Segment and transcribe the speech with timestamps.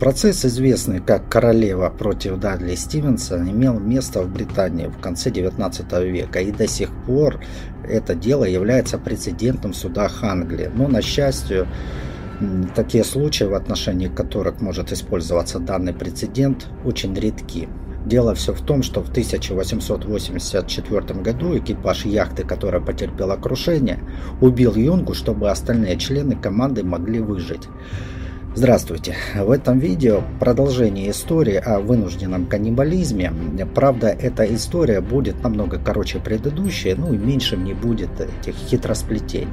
[0.00, 6.40] Процесс, известный как «Королева против Дадли Стивенса», имел место в Британии в конце 19 века,
[6.40, 7.38] и до сих пор
[7.88, 10.68] это дело является прецедентом в судах Англии.
[10.74, 11.68] Но, на счастье,
[12.74, 17.68] такие случаи, в отношении которых может использоваться данный прецедент, очень редки.
[18.04, 24.00] Дело все в том, что в 1884 году экипаж яхты, которая потерпела крушение,
[24.40, 27.68] убил Юнгу, чтобы остальные члены команды могли выжить.
[28.56, 29.16] Здравствуйте!
[29.34, 33.32] В этом видео продолжение истории о вынужденном каннибализме.
[33.74, 39.48] Правда, эта история будет намного короче предыдущей, ну и меньше не будет этих хитросплетений.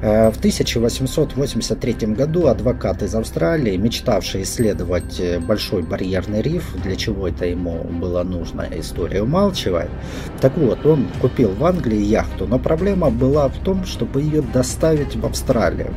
[0.00, 7.28] Э, в 1883 году адвокат из Австралии, мечтавший исследовать э, Большой барьерный риф, для чего
[7.28, 9.90] это ему было нужно, история умалчивает.
[10.40, 15.14] Так вот, он купил в Англии яхту, но проблема была в том, чтобы ее доставить
[15.14, 15.92] в Австралию.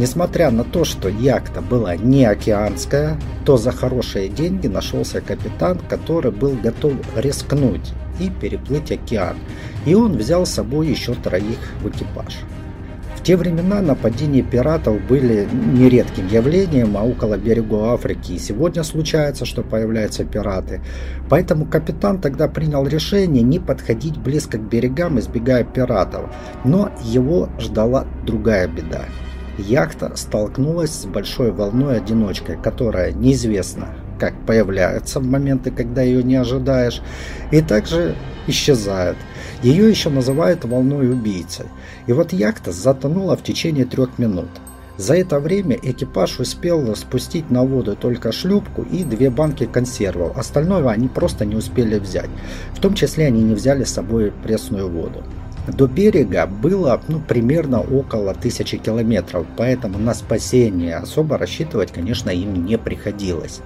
[0.00, 6.32] Несмотря на то, что яхта была не океанская, то за хорошие деньги нашелся капитан, который
[6.32, 9.36] был готов рискнуть и переплыть океан.
[9.84, 12.38] И он взял с собой еще троих в экипаж.
[13.14, 19.44] В те времена нападения пиратов были нередким явлением, а около берегов Африки и сегодня случается,
[19.44, 20.80] что появляются пираты.
[21.28, 26.34] Поэтому капитан тогда принял решение не подходить близко к берегам, избегая пиратов.
[26.64, 29.04] Но его ждала другая беда
[29.60, 33.88] яхта столкнулась с большой волной одиночкой, которая неизвестно
[34.20, 37.00] как появляется в моменты, когда ее не ожидаешь,
[37.50, 38.14] и также
[38.46, 39.16] исчезает.
[39.62, 41.66] Ее еще называют волной убийцей.
[42.06, 44.50] И вот яхта затонула в течение трех минут.
[44.98, 50.36] За это время экипаж успел спустить на воду только шлюпку и две банки консервов.
[50.36, 52.28] Остальное они просто не успели взять.
[52.74, 55.24] В том числе они не взяли с собой пресную воду.
[55.66, 62.64] До берега было ну, примерно около тысячи километров, поэтому на спасение особо рассчитывать, конечно, им
[62.64, 63.60] не приходилось.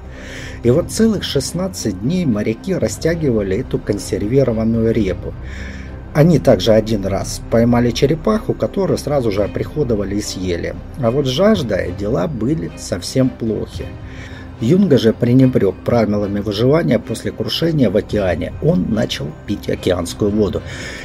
[0.62, 5.32] И вот целых 16 дней моряки растягивали эту консервированную репу.
[6.14, 10.77] Они также один раз поймали черепаху, которую сразу же оприходовали и съели.
[11.00, 13.86] А вот с жаждой дела были совсем плохи.
[14.64, 18.55] Юнга же пренебрег правилами выживания после крушения в океане.
[18.63, 20.63] Он начал пить океанскую воду.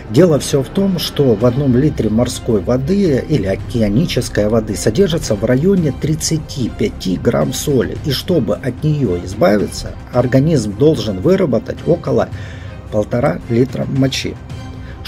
[0.10, 5.44] Дело все в том, что в одном литре морской воды или океанической воды содержится в
[5.44, 7.98] районе 35 грамм соли.
[8.06, 12.30] И чтобы от нее избавиться, организм должен выработать около
[12.92, 14.36] полтора литра мочи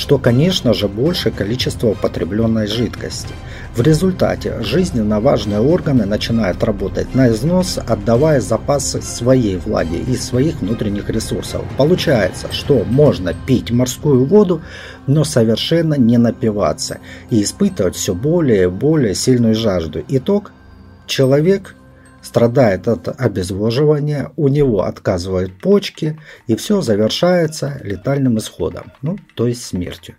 [0.02, 3.36] что, конечно же, большее количество употребленной жидкости.
[3.76, 10.60] В результате жизненно важные органы начинают работать на износ, отдавая запасы своей влаги и своих
[10.62, 11.62] внутренних ресурсов.
[11.78, 14.64] Получается, что можно пить морскую воду,
[15.06, 16.98] но совершенно не напиваться
[17.30, 20.04] и испытывать все более и более сильную жажду.
[20.08, 20.52] Итог–
[21.06, 21.76] человек
[22.22, 29.66] страдает от обезвоживания, у него отказывают почки, и все завершается летальным исходом, ну, то есть
[29.66, 30.16] смертью.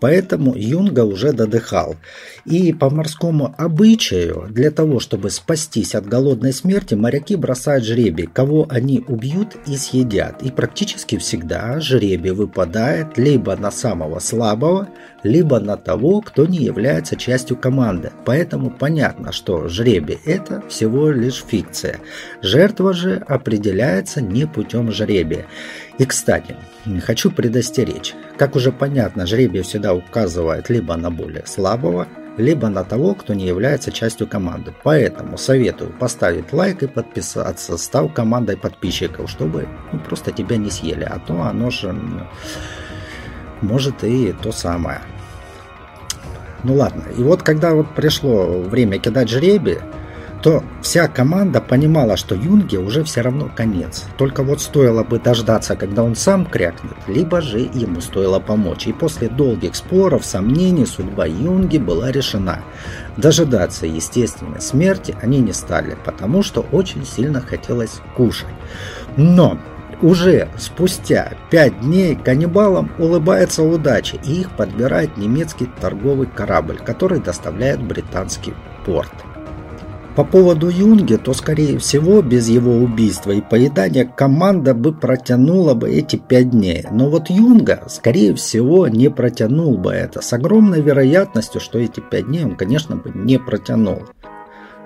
[0.00, 1.96] Поэтому Юнга уже додыхал.
[2.44, 8.66] И по морскому обычаю, для того, чтобы спастись от голодной смерти, моряки бросают жребий, кого
[8.68, 10.42] они убьют и съедят.
[10.42, 14.88] И практически всегда жребий выпадает либо на самого слабого,
[15.22, 18.12] либо на того, кто не является частью команды.
[18.24, 21.98] Поэтому понятно, что жребий это всего лишь фикция.
[22.42, 25.46] Жертва же определяется не путем жребия.
[25.98, 26.56] И, кстати,
[27.02, 28.14] хочу предостеречь.
[28.38, 33.46] Как уже понятно, жребий всегда указывает либо на более слабого, либо на того, кто не
[33.46, 34.74] является частью команды.
[34.82, 41.04] Поэтому советую поставить лайк и подписаться, став командой подписчиков, чтобы ну, просто тебя не съели,
[41.04, 41.94] а то оно же
[43.62, 45.00] может и то самое.
[46.62, 49.78] Ну ладно, и вот когда вот пришло время кидать жребий,
[50.46, 54.04] то вся команда понимала, что Юнге уже все равно конец.
[54.16, 58.86] Только вот стоило бы дождаться, когда он сам крякнет, либо же ему стоило помочь.
[58.86, 62.60] И после долгих споров, сомнений, судьба Юнги была решена.
[63.16, 68.54] Дожидаться естественной смерти они не стали, потому что очень сильно хотелось кушать.
[69.16, 69.58] Но
[70.00, 77.82] уже спустя пять дней каннибалам улыбается удача, и их подбирает немецкий торговый корабль, который доставляет
[77.82, 78.54] британский
[78.84, 79.10] порт.
[80.16, 85.90] По поводу Юнги, то скорее всего без его убийства и поедания команда бы протянула бы
[85.90, 86.86] эти пять дней.
[86.90, 90.22] Но вот Юнга скорее всего не протянул бы это.
[90.22, 94.04] С огромной вероятностью, что эти пять дней он конечно бы не протянул.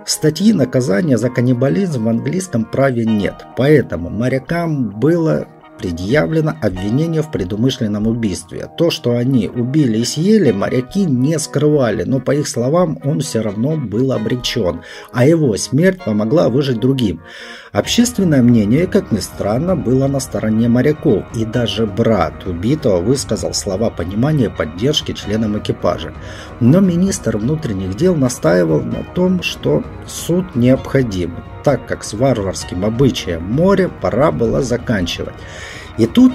[0.04, 5.46] Статьи наказания за каннибализм в английском праве нет, поэтому морякам было
[5.80, 8.68] предъявлено обвинение в предумышленном убийстве.
[8.76, 13.40] То, что они убили и съели, моряки не скрывали, но по их словам он все
[13.40, 14.82] равно был обречен,
[15.12, 17.22] а его смерть помогла выжить другим.
[17.72, 23.90] Общественное мнение, как ни странно, было на стороне моряков, и даже брат убитого высказал слова
[23.90, 26.12] понимания и поддержки членам экипажа.
[26.60, 33.42] Но министр внутренних дел настаивал на том, что суд необходим, так как с варварским обычаем
[33.44, 35.34] моря пора было заканчивать.
[35.98, 36.32] И тут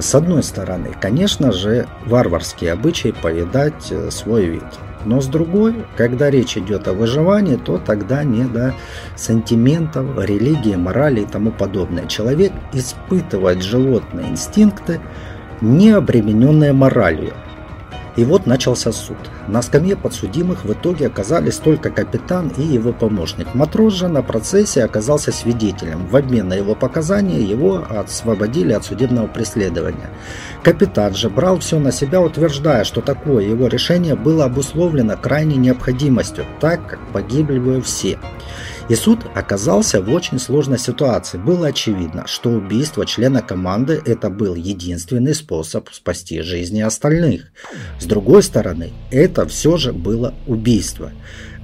[0.00, 4.64] с одной стороны, конечно же, варварские обычаи повидать э, свой вид.
[5.04, 8.74] Но с другой, когда речь идет о выживании, то тогда не до
[9.14, 12.06] сантиментов, религии, морали и тому подобное.
[12.06, 15.00] Человек испытывает животные инстинкты,
[15.60, 17.34] не обремененные моралью.
[18.16, 19.16] И вот начался суд.
[19.46, 23.54] На скамье подсудимых в итоге оказались только капитан и его помощник.
[23.54, 26.06] Матрос же на процессе оказался свидетелем.
[26.06, 30.10] В обмен на его показания его освободили от судебного преследования.
[30.62, 36.46] Капитан же брал все на себя, утверждая, что такое его решение было обусловлено крайней необходимостью,
[36.60, 38.18] так как погибли бы все.
[38.88, 41.38] И суд оказался в очень сложной ситуации.
[41.38, 47.46] Было очевидно, что убийство члена команды– это был единственный способ спасти жизни остальных.
[47.98, 51.10] С другой стороны, это все же было убийство.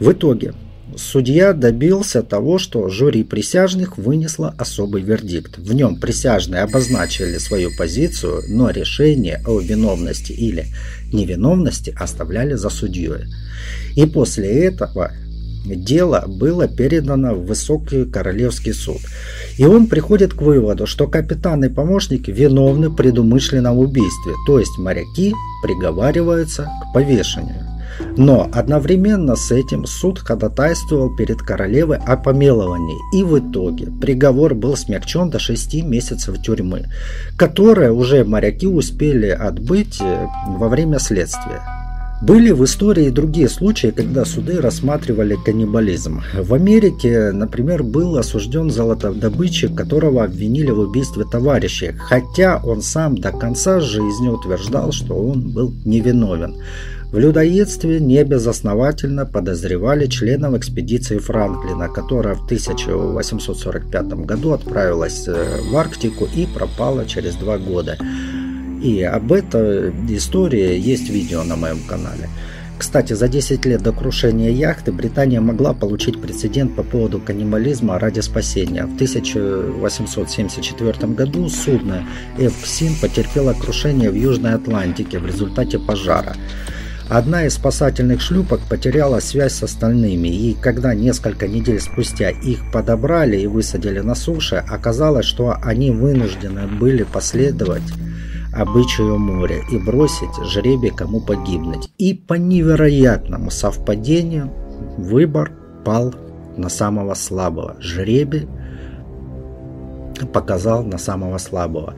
[0.00, 0.54] В итоге
[0.96, 5.56] Судья добился того, что жюри присяжных вынесло особый вердикт.
[5.56, 10.66] В нем присяжные обозначили свою позицию, но решение о виновности или
[11.10, 13.24] невиновности оставляли за судьей.
[13.96, 15.12] И после этого
[15.64, 19.00] дело было передано в Высокий Королевский суд.
[19.58, 24.78] И он приходит к выводу, что капитан и помощники виновны в предумышленном убийстве, то есть
[24.78, 27.72] моряки приговариваются к повешению.
[28.16, 34.76] Но одновременно с этим суд ходатайствовал перед королевой о помиловании, и в итоге приговор был
[34.76, 36.86] смягчен до 6 месяцев тюрьмы,
[37.36, 41.81] которые уже моряки успели отбыть э, во время следствия.
[42.22, 46.22] Были в истории другие случаи, когда суды рассматривали каннибализм.
[46.38, 53.32] В Америке, например, был осужден золотодобытчик, которого обвинили в убийстве товарища, хотя он сам до
[53.32, 56.58] конца жизни утверждал, что он был невиновен.
[57.10, 66.28] В людоедстве небезосновательно подозревали членов экспедиции Франклина, которая в 1845 году отправилась э, в Арктику
[66.34, 67.98] и пропала через два года.
[68.82, 72.28] И об этой истории есть видео на моем канале.
[72.78, 78.18] Кстати, за 10 лет до крушения яхты Британия могла получить прецедент по поводу каннибализма ради
[78.18, 78.86] спасения.
[78.86, 82.04] В 1874 году судно
[82.38, 86.34] Эвксин потерпело крушение в Южной Атлантике в результате пожара.
[87.08, 93.38] Одна из спасательных шлюпок потеряла связь с остальными, и когда несколько недель спустя их подобрали
[93.38, 97.84] и высадили на суше, оказалось, что они вынуждены были последовать
[98.52, 101.90] обычаю моря и бросить жребий, кому погибнуть.
[101.98, 104.50] И по невероятному совпадению
[104.98, 105.52] выбор
[105.84, 106.14] пал
[106.56, 107.76] на самого слабого.
[107.80, 108.48] Жребий
[110.32, 111.94] показал на самого слабого.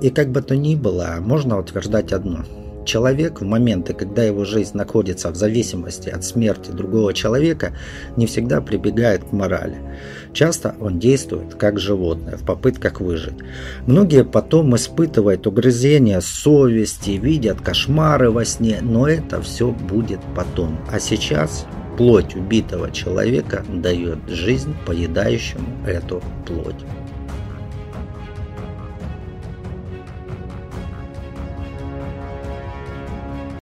[0.00, 2.44] И как бы то ни было, можно утверждать одно–
[2.84, 7.72] Человек в моменты, когда его жизнь находится в зависимости от смерти другого человека,
[8.16, 9.76] не всегда прибегает к морали.
[10.32, 13.34] Часто он действует как животное в попытках выжить.
[13.86, 20.78] Многие потом испытывают угрызения совести, видят кошмары во сне, но это все будет потом.
[20.90, 21.66] А сейчас
[21.98, 26.76] плоть убитого человека дает жизнь поедающему эту плоть.